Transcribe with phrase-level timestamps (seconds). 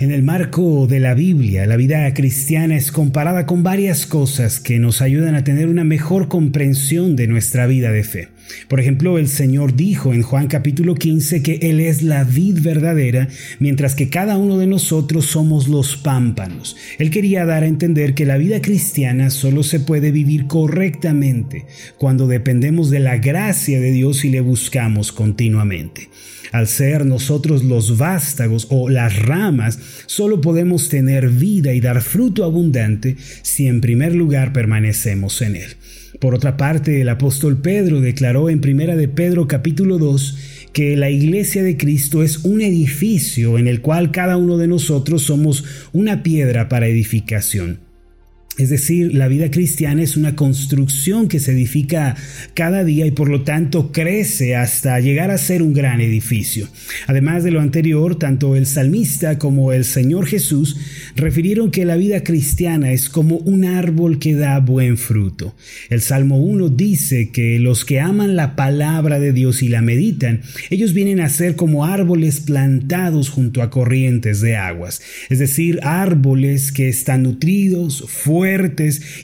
[0.00, 4.78] En el marco de la Biblia, la vida cristiana es comparada con varias cosas que
[4.78, 8.28] nos ayudan a tener una mejor comprensión de nuestra vida de fe.
[8.68, 13.28] Por ejemplo, el Señor dijo en Juan capítulo 15 que Él es la vid verdadera,
[13.58, 16.76] mientras que cada uno de nosotros somos los pámpanos.
[16.98, 21.66] Él quería dar a entender que la vida cristiana solo se puede vivir correctamente
[21.98, 26.08] cuando dependemos de la gracia de Dios y le buscamos continuamente.
[26.52, 32.44] Al ser nosotros los vástagos o las ramas, solo podemos tener vida y dar fruto
[32.44, 35.76] abundante si en primer lugar permanecemos en él.
[36.20, 40.36] Por otra parte, el apóstol Pedro declaró en Primera de Pedro capítulo 2
[40.74, 45.22] que la iglesia de Cristo es un edificio en el cual cada uno de nosotros
[45.22, 47.89] somos una piedra para edificación.
[48.60, 52.14] Es decir, la vida cristiana es una construcción que se edifica
[52.52, 56.68] cada día y por lo tanto crece hasta llegar a ser un gran edificio.
[57.06, 60.76] Además de lo anterior, tanto el salmista como el Señor Jesús
[61.16, 65.54] refirieron que la vida cristiana es como un árbol que da buen fruto.
[65.88, 70.42] El Salmo 1 dice que los que aman la palabra de Dios y la meditan,
[70.68, 75.00] ellos vienen a ser como árboles plantados junto a corrientes de aguas,
[75.30, 78.49] es decir, árboles que están nutridos, fuertes,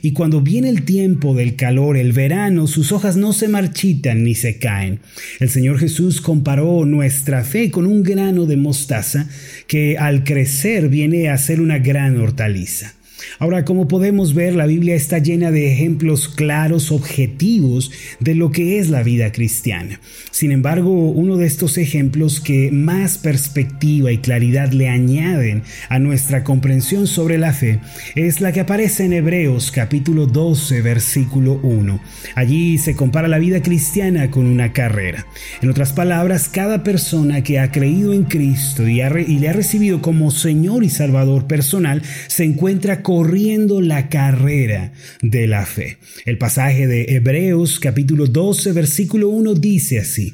[0.01, 4.35] y cuando viene el tiempo del calor, el verano, sus hojas no se marchitan ni
[4.35, 4.99] se caen.
[5.39, 9.27] El Señor Jesús comparó nuestra fe con un grano de mostaza
[9.67, 12.96] que al crecer viene a ser una gran hortaliza.
[13.39, 18.79] Ahora, como podemos ver, la Biblia está llena de ejemplos claros, objetivos de lo que
[18.79, 19.99] es la vida cristiana.
[20.31, 26.43] Sin embargo, uno de estos ejemplos que más perspectiva y claridad le añaden a nuestra
[26.43, 27.79] comprensión sobre la fe
[28.15, 31.99] es la que aparece en Hebreos capítulo 12, versículo 1.
[32.35, 35.25] Allí se compara la vida cristiana con una carrera.
[35.61, 40.31] En otras palabras, cada persona que ha creído en Cristo y, le ha recibido como
[40.31, 45.95] Señor y Salvador personal se encuentra corriendo la carrera de la fe.
[46.25, 50.33] El pasaje de Hebreos capítulo 12 versículo 1 dice así,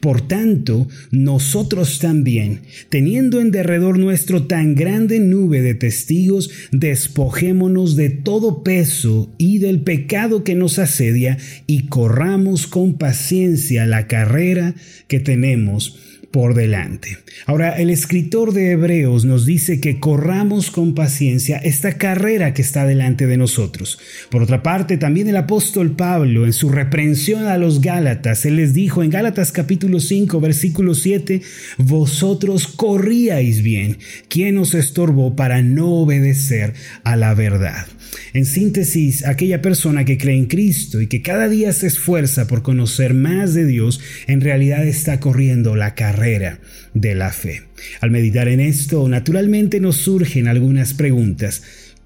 [0.00, 8.08] Por tanto, nosotros también, teniendo en derredor nuestro tan grande nube de testigos, despojémonos de
[8.08, 14.74] todo peso y del pecado que nos asedia y corramos con paciencia la carrera
[15.08, 15.98] que tenemos
[16.34, 17.18] por delante.
[17.46, 22.84] Ahora, el escritor de Hebreos nos dice que corramos con paciencia esta carrera que está
[22.84, 24.00] delante de nosotros.
[24.32, 28.74] Por otra parte, también el apóstol Pablo, en su reprensión a los Gálatas, él les
[28.74, 31.40] dijo en Gálatas capítulo 5, versículo 7,
[31.78, 33.98] vosotros corríais bien.
[34.26, 36.74] ¿Quién os estorbó para no obedecer
[37.04, 37.86] a la verdad?
[38.32, 42.62] En síntesis, aquella persona que cree en Cristo y que cada día se esfuerza por
[42.62, 46.58] conocer más de Dios, en realidad está corriendo la carrera
[46.94, 47.62] de la fe.
[48.00, 51.62] Al meditar en esto, naturalmente nos surgen algunas preguntas.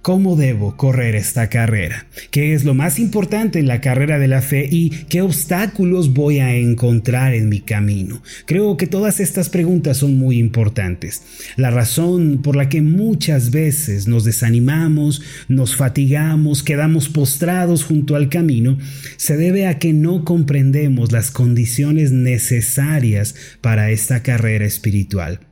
[0.08, 2.06] ¿Cómo debo correr esta carrera?
[2.30, 6.38] ¿Qué es lo más importante en la carrera de la fe y qué obstáculos voy
[6.38, 8.22] a encontrar en mi camino?
[8.47, 11.24] Creo que todas estas preguntas son muy importantes.
[11.56, 18.30] La razón por la que muchas veces nos desanimamos, nos fatigamos, quedamos postrados junto al
[18.30, 18.78] camino,
[19.18, 25.47] se debe a que no comprendemos las condiciones necesarias para esta carrera espiritual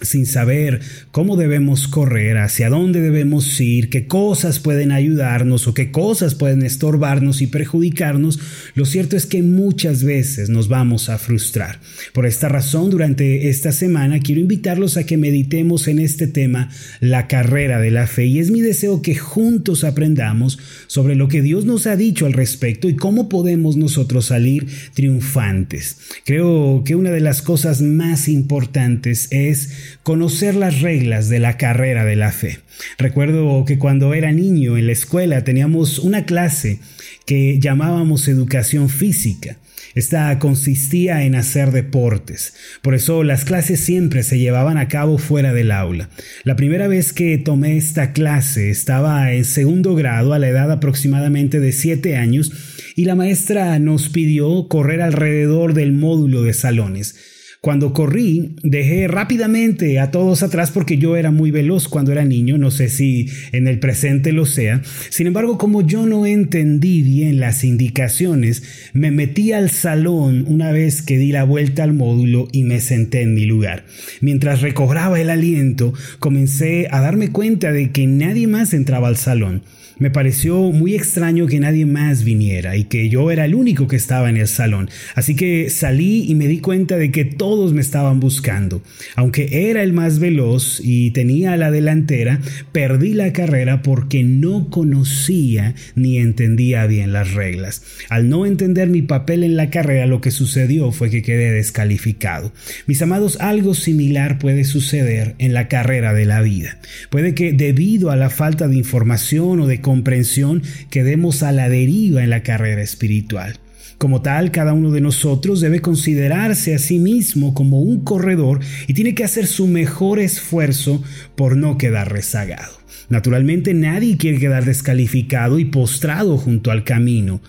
[0.00, 0.80] sin saber
[1.10, 6.62] cómo debemos correr, hacia dónde debemos ir, qué cosas pueden ayudarnos o qué cosas pueden
[6.62, 8.38] estorbarnos y perjudicarnos,
[8.74, 11.80] lo cierto es que muchas veces nos vamos a frustrar.
[12.12, 17.28] Por esta razón, durante esta semana quiero invitarlos a que meditemos en este tema, la
[17.28, 21.64] carrera de la fe, y es mi deseo que juntos aprendamos sobre lo que Dios
[21.64, 25.98] nos ha dicho al respecto y cómo podemos nosotros salir triunfantes.
[26.24, 32.04] Creo que una de las cosas más importantes es conocer las reglas de la carrera
[32.04, 32.60] de la fe.
[32.98, 36.80] Recuerdo que cuando era niño en la escuela teníamos una clase
[37.26, 39.56] que llamábamos educación física.
[39.94, 45.52] Esta consistía en hacer deportes, por eso las clases siempre se llevaban a cabo fuera
[45.52, 46.10] del aula.
[46.44, 51.58] La primera vez que tomé esta clase estaba en segundo grado a la edad aproximadamente
[51.58, 52.52] de 7 años
[52.94, 57.16] y la maestra nos pidió correr alrededor del módulo de salones.
[57.62, 62.56] Cuando corrí, dejé rápidamente a todos atrás porque yo era muy veloz cuando era niño,
[62.56, 64.80] no sé si en el presente lo sea.
[65.10, 68.62] Sin embargo, como yo no entendí bien las indicaciones,
[68.94, 73.20] me metí al salón una vez que di la vuelta al módulo y me senté
[73.20, 73.84] en mi lugar.
[74.22, 79.64] Mientras recobraba el aliento, comencé a darme cuenta de que nadie más entraba al salón.
[80.00, 83.96] Me pareció muy extraño que nadie más viniera y que yo era el único que
[83.96, 84.88] estaba en el salón.
[85.14, 88.80] Así que salí y me di cuenta de que todos me estaban buscando.
[89.16, 92.38] Aunque era el más veloz y tenía la delantera,
[92.70, 97.82] perdí la carrera porque no conocía ni entendía bien las reglas.
[98.08, 102.52] Al no entender mi papel en la carrera, lo que sucedió fue que quedé descalificado.
[102.86, 106.78] Mis amados, algo similar puede suceder en la carrera de la vida.
[107.10, 112.22] Puede que debido a la falta de información o de comprensión quedemos a la deriva
[112.22, 113.58] en la carrera espiritual.
[114.00, 118.94] Como tal, cada uno de nosotros debe considerarse a sí mismo como un corredor y
[118.94, 121.04] tiene que hacer su mejor esfuerzo
[121.36, 122.72] por no quedar rezagado.
[123.10, 127.42] Naturalmente nadie quiere quedar descalificado y postrado junto al camino.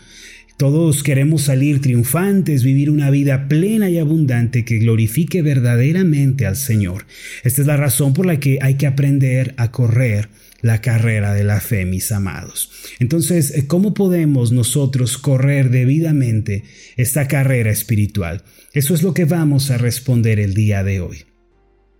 [0.57, 7.05] Todos queremos salir triunfantes, vivir una vida plena y abundante que glorifique verdaderamente al Señor.
[7.45, 10.27] Esta es la razón por la que hay que aprender a correr
[10.61, 12.71] la carrera de la fe, mis amados.
[12.99, 16.63] Entonces, eh, ¿cómo podemos nosotros correr debidamente
[16.97, 18.43] esta carrera espiritual?
[18.73, 21.25] Eso es lo que vamos a responder el día de hoy.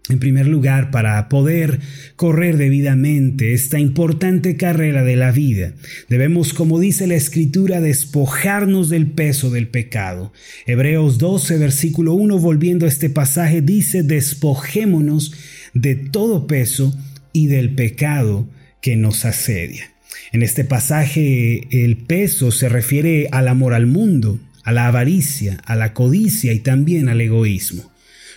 [0.10, 1.80] En primer lugar, para poder
[2.16, 5.74] correr debidamente esta importante carrera de la vida,
[6.10, 10.34] debemos, como dice la Escritura, despojarnos del peso del pecado.
[10.66, 15.34] Hebreos 12, versículo 1, volviendo a este pasaje, dice, despojémonos
[15.74, 16.98] de todo peso
[17.33, 18.48] y del pecado
[18.81, 19.92] que nos asedia.
[20.31, 25.75] En este pasaje el peso se refiere al amor al mundo, a la avaricia, a
[25.75, 27.92] la codicia y también al egoísmo.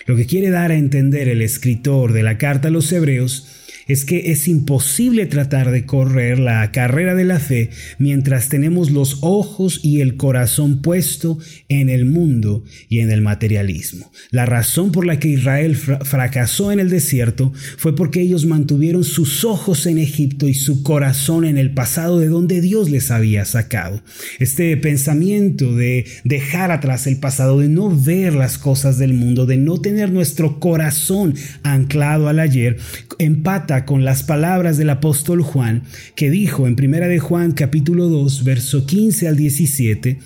[0.07, 4.05] Lo que quiere dar a entender el escritor de la carta a los hebreos es
[4.05, 9.81] que es imposible tratar de correr la carrera de la fe mientras tenemos los ojos
[9.83, 11.39] y el corazón puesto
[11.69, 14.11] en el mundo y en el materialismo.
[14.31, 19.45] La razón por la que Israel fracasó en el desierto fue porque ellos mantuvieron sus
[19.45, 24.03] ojos en Egipto y su corazón en el pasado de donde Dios les había sacado.
[24.39, 29.57] Este pensamiento de dejar atrás el pasado, de no ver las cosas del mundo, de
[29.57, 32.79] no tener nuestro corazón anclado al ayer,
[33.19, 35.83] empata con las palabras del apóstol Juan,
[36.15, 40.19] que dijo en Primera de Juan capítulo 2, verso 15 al 17,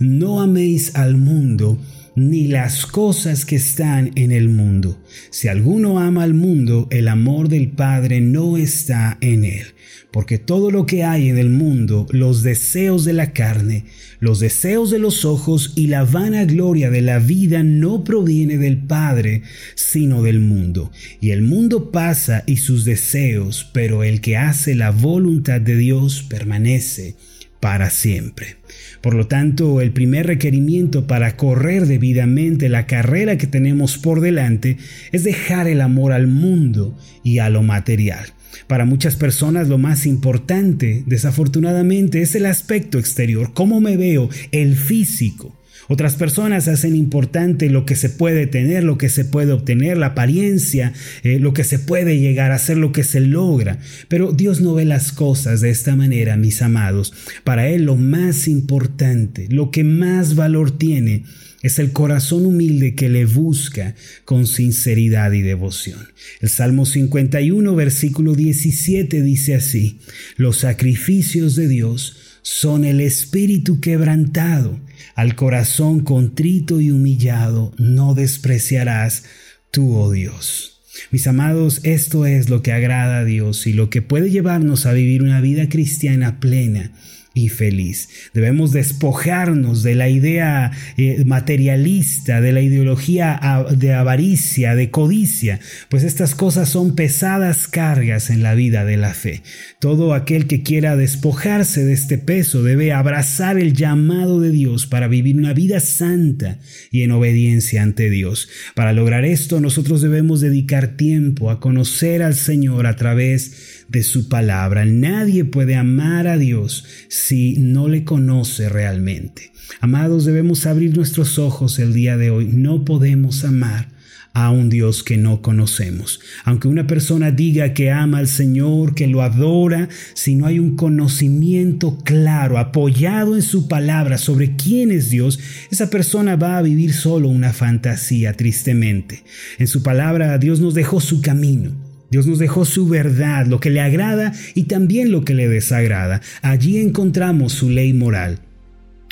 [0.00, 1.78] No améis al mundo,
[2.16, 4.98] ni las cosas que están en el mundo.
[5.30, 9.66] Si alguno ama al mundo, el amor del Padre no está en él.
[10.10, 13.84] Porque todo lo que hay en el mundo, los deseos de la carne,
[14.20, 18.78] los deseos de los ojos y la vana gloria de la vida no proviene del
[18.78, 19.42] Padre,
[19.74, 20.90] sino del mundo.
[21.20, 26.22] Y el mundo pasa y sus deseos, pero el que hace la voluntad de Dios
[26.22, 27.16] permanece
[27.60, 28.56] para siempre.
[29.00, 34.78] Por lo tanto, el primer requerimiento para correr debidamente la carrera que tenemos por delante
[35.12, 38.32] es dejar el amor al mundo y a lo material.
[38.66, 44.76] Para muchas personas lo más importante, desafortunadamente, es el aspecto exterior, cómo me veo, el
[44.76, 45.54] físico.
[45.90, 50.08] Otras personas hacen importante lo que se puede tener, lo que se puede obtener, la
[50.08, 53.78] apariencia, eh, lo que se puede llegar a hacer, lo que se logra.
[54.08, 57.14] Pero Dios no ve las cosas de esta manera, mis amados.
[57.42, 61.24] Para Él lo más importante, lo que más valor tiene,
[61.62, 63.94] es el corazón humilde que le busca
[64.24, 66.08] con sinceridad y devoción.
[66.40, 69.98] El Salmo 51, versículo 17 dice así,
[70.36, 74.78] los sacrificios de Dios son el espíritu quebrantado,
[75.14, 79.24] al corazón contrito y humillado no despreciarás
[79.70, 80.80] tú, oh Dios.
[81.10, 84.92] Mis amados, esto es lo que agrada a Dios y lo que puede llevarnos a
[84.92, 86.92] vivir una vida cristiana plena
[87.38, 88.08] y feliz.
[88.34, 93.40] Debemos despojarnos de la idea eh, materialista, de la ideología
[93.76, 99.14] de avaricia, de codicia, pues estas cosas son pesadas cargas en la vida de la
[99.14, 99.42] fe.
[99.80, 105.08] Todo aquel que quiera despojarse de este peso debe abrazar el llamado de Dios para
[105.08, 106.58] vivir una vida santa
[106.90, 108.48] y en obediencia ante Dios.
[108.74, 114.28] Para lograr esto nosotros debemos dedicar tiempo a conocer al Señor a través de su
[114.28, 114.84] palabra.
[114.84, 119.52] Nadie puede amar a Dios si no le conoce realmente.
[119.80, 122.46] Amados, debemos abrir nuestros ojos el día de hoy.
[122.52, 123.88] No podemos amar
[124.34, 126.20] a un Dios que no conocemos.
[126.44, 130.76] Aunque una persona diga que ama al Señor, que lo adora, si no hay un
[130.76, 135.40] conocimiento claro, apoyado en su palabra sobre quién es Dios,
[135.70, 139.24] esa persona va a vivir solo una fantasía, tristemente.
[139.58, 141.87] En su palabra Dios nos dejó su camino.
[142.10, 146.20] Dios nos dejó su verdad, lo que le agrada y también lo que le desagrada.
[146.42, 148.38] Allí encontramos su ley moral.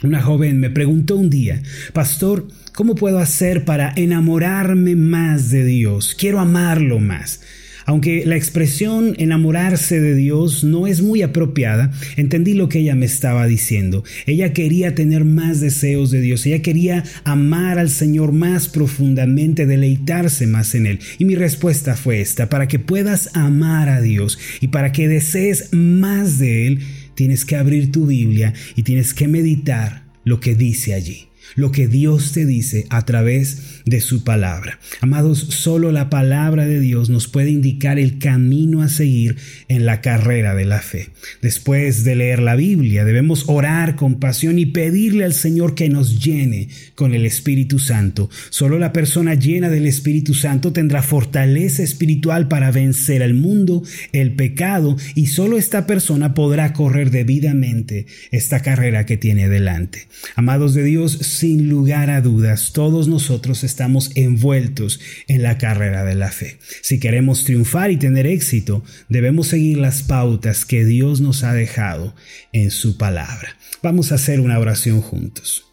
[0.03, 1.63] Una joven me preguntó un día,
[1.93, 6.15] Pastor, ¿cómo puedo hacer para enamorarme más de Dios?
[6.19, 7.41] Quiero amarlo más.
[7.87, 13.07] Aunque la expresión enamorarse de Dios no es muy apropiada, entendí lo que ella me
[13.07, 14.03] estaba diciendo.
[14.27, 20.47] Ella quería tener más deseos de Dios, ella quería amar al Señor más profundamente, deleitarse
[20.49, 20.99] más en Él.
[21.19, 25.73] Y mi respuesta fue esta, para que puedas amar a Dios y para que desees
[25.73, 26.81] más de Él,
[27.15, 31.89] tienes que abrir tu Biblia y tienes que meditar lo que dice allí lo que
[31.89, 34.79] Dios te dice a través de su palabra.
[35.01, 39.37] Amados, solo la palabra de Dios nos puede indicar el camino a seguir
[39.69, 41.11] en la carrera de la fe.
[41.43, 46.23] Después de leer la Biblia, debemos orar con pasión y pedirle al Señor que nos
[46.25, 48.29] llene con el Espíritu Santo.
[48.51, 54.33] Solo la persona llena del Espíritu Santo tendrá fortaleza espiritual para vencer al mundo, el
[54.33, 60.09] pecado, y solo esta persona podrá correr debidamente esta carrera que tiene delante.
[60.35, 66.15] Amados de Dios, sin lugar a dudas, todos nosotros estamos envueltos en la carrera de
[66.15, 66.59] la fe.
[66.83, 72.15] Si queremos triunfar y tener éxito, debemos seguir las pautas que Dios nos ha dejado
[72.53, 73.57] en su palabra.
[73.83, 75.65] Vamos a hacer una oración juntos.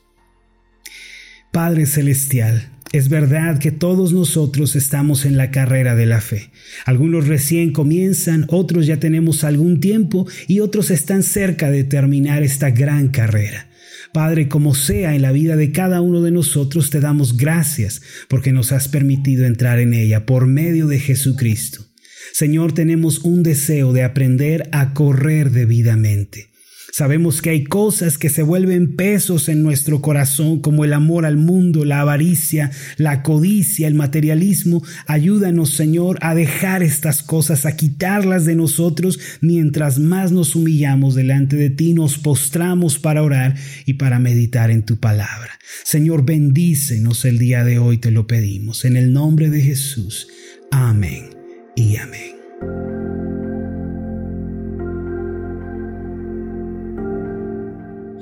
[1.51, 6.51] Padre Celestial, es verdad que todos nosotros estamos en la carrera de la fe.
[6.85, 12.69] Algunos recién comienzan, otros ya tenemos algún tiempo y otros están cerca de terminar esta
[12.69, 13.67] gran carrera.
[14.13, 18.51] Padre, como sea en la vida de cada uno de nosotros, te damos gracias porque
[18.51, 21.87] nos has permitido entrar en ella por medio de Jesucristo.
[22.31, 26.52] Señor, tenemos un deseo de aprender a correr debidamente.
[26.93, 31.37] Sabemos que hay cosas que se vuelven pesos en nuestro corazón, como el amor al
[31.37, 34.83] mundo, la avaricia, la codicia, el materialismo.
[35.07, 41.55] Ayúdanos, Señor, a dejar estas cosas, a quitarlas de nosotros, mientras más nos humillamos delante
[41.55, 43.55] de ti, nos postramos para orar
[43.87, 45.49] y para meditar en tu palabra.
[45.83, 48.85] Señor, bendícenos el día de hoy, te lo pedimos.
[48.85, 50.27] En el nombre de Jesús.
[50.69, 51.31] Amén
[51.75, 53.02] y amén.